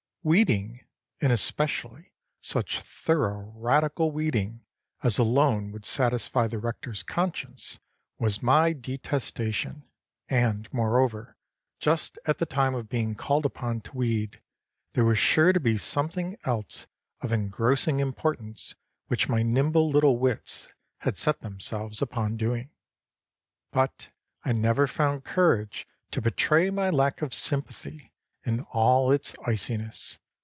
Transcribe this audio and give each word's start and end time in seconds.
Weeding, 0.23 0.85
and 1.19 1.31
especially 1.31 2.11
such 2.41 2.79
thorough, 2.79 3.51
radical 3.55 4.11
weeding 4.11 4.63
as 5.01 5.17
alone 5.17 5.71
would 5.71 5.83
satisfy 5.83 6.45
the 6.45 6.59
rector's 6.59 7.01
conscience, 7.01 7.79
was 8.19 8.43
my 8.43 8.71
detestation; 8.71 9.83
and, 10.29 10.71
moreover, 10.71 11.37
just 11.79 12.19
at 12.27 12.37
the 12.37 12.45
time 12.45 12.75
of 12.75 12.87
being 12.87 13.15
called 13.15 13.47
upon 13.47 13.81
to 13.81 13.97
weed, 13.97 14.39
there 14.93 15.05
was 15.05 15.17
sure 15.17 15.51
to 15.53 15.59
be 15.59 15.75
something 15.75 16.37
else 16.43 16.85
of 17.21 17.31
engrossing 17.31 17.99
importance 17.99 18.75
which 19.07 19.27
my 19.27 19.41
nimble 19.41 19.89
little 19.89 20.19
wits 20.19 20.71
had 20.99 21.17
set 21.17 21.41
themselves 21.41 21.99
upon 21.99 22.37
doing. 22.37 22.69
But 23.71 24.11
I 24.45 24.51
never 24.51 24.85
found 24.85 25.23
courage 25.23 25.87
to 26.11 26.21
betray 26.21 26.69
my 26.69 26.91
lack 26.91 27.23
of 27.23 27.33
sympathy 27.33 28.09
in 28.43 28.59
all 28.71 29.11
its 29.11 29.35
iciness. 29.47 30.17